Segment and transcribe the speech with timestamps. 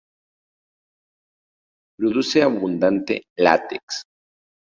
[1.95, 4.03] Produce abundante látex.